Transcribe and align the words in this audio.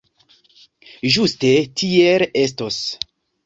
Ĝuste 1.17 1.53
tiel 1.85 2.29
estos. 2.47 2.83